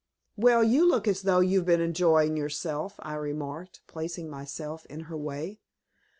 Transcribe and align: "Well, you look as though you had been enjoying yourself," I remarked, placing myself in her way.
"Well, 0.35 0.63
you 0.63 0.83
look 0.87 1.07
as 1.07 1.21
though 1.21 1.41
you 1.41 1.59
had 1.59 1.67
been 1.67 1.79
enjoying 1.79 2.35
yourself," 2.35 2.95
I 3.03 3.13
remarked, 3.13 3.81
placing 3.85 4.31
myself 4.31 4.83
in 4.87 5.01
her 5.01 5.15
way. 5.15 5.59